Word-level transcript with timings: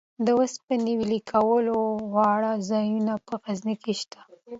د 0.25 0.27
اوسپنې 0.39 0.93
ویلې 0.99 1.19
کولو 1.31 1.77
واړه 2.13 2.51
ځایونه 2.69 3.13
په 3.27 3.33
غزني 3.43 3.75
کې 3.83 3.93
شته. 3.99 4.19